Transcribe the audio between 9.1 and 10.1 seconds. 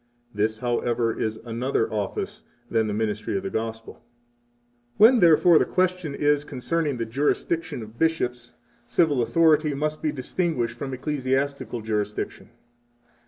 authority must